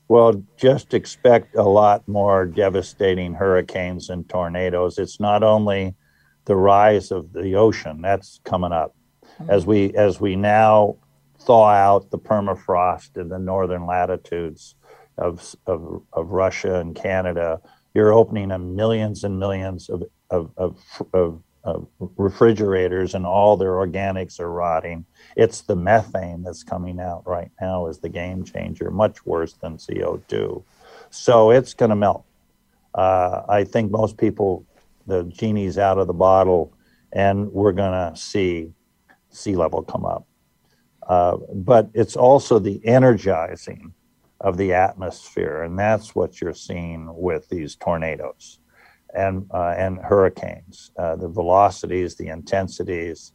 [0.09, 4.99] Well, just expect a lot more devastating hurricanes and tornadoes.
[4.99, 5.95] It's not only
[6.45, 8.95] the rise of the ocean that's coming up
[9.25, 9.51] mm-hmm.
[9.51, 10.97] as we as we now
[11.41, 14.75] thaw out the permafrost in the northern latitudes
[15.19, 17.61] of, of, of Russia and Canada.
[17.95, 20.79] You're opening up millions and millions of, of, of,
[21.13, 21.81] of uh,
[22.17, 25.05] refrigerators and all their organics are rotting.
[25.37, 29.77] It's the methane that's coming out right now is the game changer, much worse than
[29.77, 30.63] CO2.
[31.11, 32.25] So it's going to melt.
[32.95, 34.65] Uh, I think most people,
[35.09, 36.73] the genie's out of the bottle,
[37.13, 38.73] and we're going to see
[39.31, 40.25] sea level come up.
[41.03, 43.93] Uh, but it's also the energizing
[44.41, 48.61] of the atmosphere, and that's what you're seeing with these tornadoes
[49.17, 50.91] and uh, and hurricanes.
[50.99, 53.33] Uh, the velocities, the intensities.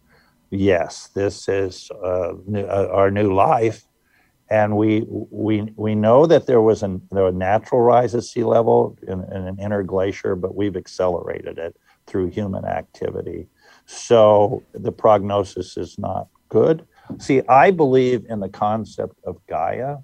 [0.49, 3.87] Yes, this is uh, new, uh, our new life,
[4.49, 8.43] and we we we know that there was an, there a natural rise of sea
[8.43, 11.75] level in, in an interglacier, but we've accelerated it
[12.05, 13.47] through human activity.
[13.85, 16.85] So the prognosis is not good.
[17.17, 19.97] See, I believe in the concept of Gaia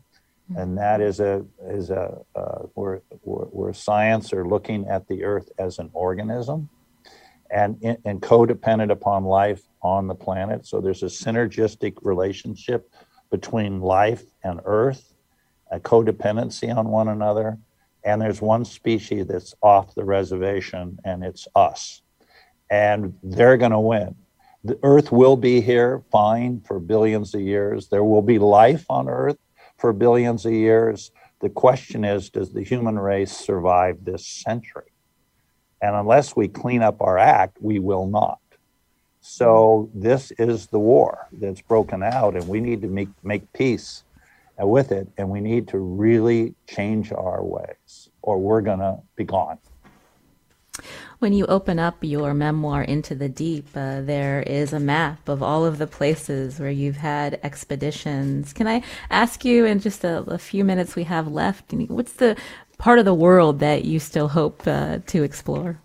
[0.55, 5.51] and that is a is a uh, where, where science are looking at the earth
[5.57, 6.69] as an organism
[7.51, 10.65] and and codependent upon life on the planet.
[10.65, 12.91] So there's a synergistic relationship
[13.29, 15.13] between life and earth
[15.71, 17.57] a codependency on one another
[18.03, 22.01] and there's one species that's off the reservation and it's us.
[22.69, 24.15] And they're going to win.
[24.63, 27.89] The earth will be here fine for billions of years.
[27.89, 29.37] There will be life on earth
[29.78, 31.11] for billions of years.
[31.39, 34.91] The question is does the human race survive this century?
[35.82, 38.39] And unless we clean up our act, we will not.
[39.21, 44.03] So this is the war that's broken out, and we need to make, make peace
[44.57, 49.25] with it, and we need to really change our ways, or we're going to be
[49.25, 49.59] gone.
[51.20, 55.41] When you open up your memoir, Into the Deep, uh, there is a map of
[55.41, 58.53] all of the places where you've had expeditions.
[58.53, 62.38] Can I ask you, in just a, a few minutes we have left, what's the
[62.78, 65.80] part of the world that you still hope uh, to explore?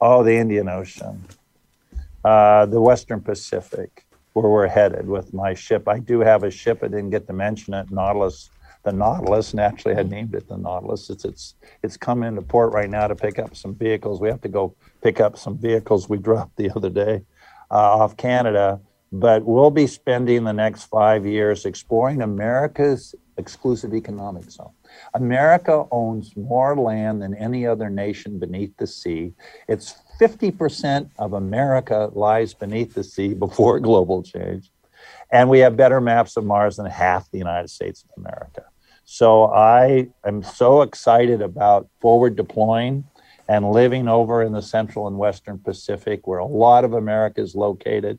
[0.00, 1.22] Oh, the Indian Ocean,
[2.24, 5.86] uh, the Western Pacific, where we're headed with my ship.
[5.86, 6.78] I do have a ship.
[6.82, 8.48] I didn't get to mention it, Nautilus
[8.84, 11.10] the Nautilus, Naturally, had named it the Nautilus.
[11.10, 14.20] It's it's it's come into port right now to pick up some vehicles.
[14.20, 17.22] We have to go pick up some vehicles we dropped the other day
[17.70, 18.80] uh, off Canada.
[19.12, 24.72] But we'll be spending the next five years exploring America's exclusive economic zone.
[25.14, 29.32] America owns more land than any other nation beneath the sea.
[29.68, 34.70] It's 50% of America lies beneath the sea before global change.
[35.30, 38.64] And we have better maps of Mars than half the United States of America.
[39.04, 43.04] So I am so excited about forward deploying
[43.48, 47.54] and living over in the central and western Pacific, where a lot of America is
[47.54, 48.18] located,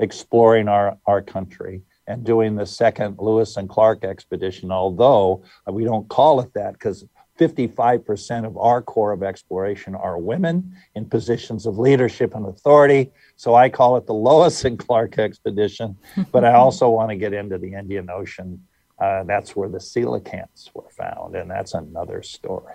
[0.00, 6.08] exploring our, our country and doing the second Lewis and Clark expedition, although we don't
[6.08, 7.04] call it that because
[7.38, 13.10] 55% of our core of exploration are women in positions of leadership and authority.
[13.36, 15.96] So I call it the Lois and Clark expedition.
[16.30, 18.62] but I also want to get into the Indian Ocean.
[18.98, 22.74] Uh, that's where the coelacanths were found, and that's another story.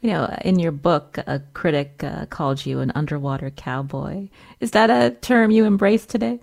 [0.00, 4.28] You know, in your book, a critic uh, called you an underwater cowboy.
[4.58, 6.40] Is that a term you embrace today?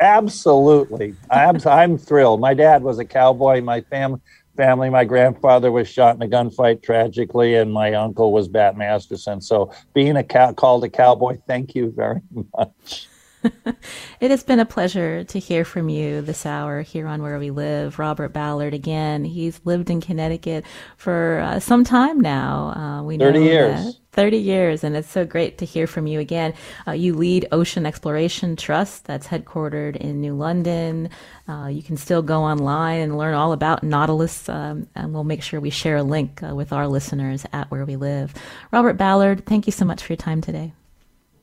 [0.00, 1.14] Absolutely.
[1.30, 2.40] I'm, I'm thrilled.
[2.40, 3.60] My dad was a cowboy.
[3.60, 4.20] My family,
[4.56, 9.40] family, my grandfather was shot in a gunfight tragically, and my uncle was Bat Masterson.
[9.40, 12.20] So being a cow, called a cowboy, thank you very
[12.56, 13.08] much.
[14.20, 17.50] it has been a pleasure to hear from you this hour here on Where We
[17.50, 17.98] Live.
[17.98, 20.64] Robert Ballard, again, he's lived in Connecticut
[20.96, 22.72] for uh, some time now.
[22.76, 23.84] Uh, we 30 years.
[23.84, 23.94] That.
[24.12, 26.54] 30 years, and it's so great to hear from you again.
[26.86, 31.10] Uh, you lead Ocean Exploration Trust, that's headquartered in New London.
[31.48, 35.42] Uh, you can still go online and learn all about Nautilus, um, and we'll make
[35.42, 38.34] sure we share a link uh, with our listeners at Where We Live.
[38.70, 40.72] Robert Ballard, thank you so much for your time today.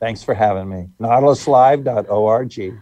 [0.01, 0.89] Thanks for having me.
[0.99, 2.81] NautilusLive.org.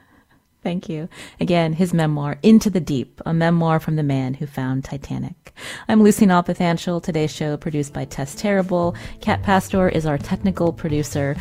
[0.64, 1.10] Thank you.
[1.42, 5.54] Again, his memoir, Into the Deep, a memoir from the man who found Titanic.
[5.90, 7.04] I'm Lucy Nalpathanchel.
[7.04, 8.96] Today's show produced by Tess Terrible.
[9.20, 11.36] Kat Pastor is our technical producer.